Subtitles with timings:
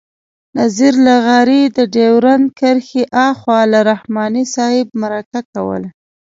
[0.57, 5.89] نذیر لغاري د ډیورنډ کرښې آخوا له رحماني صاحب مرکه کوله.